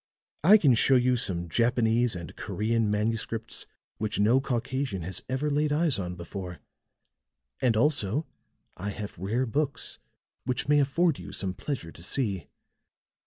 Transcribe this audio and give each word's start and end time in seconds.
I 0.43 0.57
can 0.57 0.73
show 0.73 0.95
you 0.95 1.15
some 1.15 1.47
Japanese 1.47 2.15
and 2.15 2.35
Korean 2.35 2.89
manuscripts 2.89 3.67
which 3.99 4.17
no 4.17 4.41
Caucasian 4.41 5.03
has 5.03 5.21
ever 5.29 5.47
laid 5.51 5.71
eyes 5.71 5.99
on 5.99 6.15
before; 6.15 6.59
and 7.61 7.77
also 7.77 8.25
I 8.75 8.89
have 8.89 9.15
rare 9.15 9.45
books 9.45 9.99
which 10.43 10.67
may 10.67 10.79
afford 10.79 11.19
you 11.19 11.31
some 11.31 11.53
pleasure 11.53 11.91
to 11.91 12.01
see. 12.01 12.47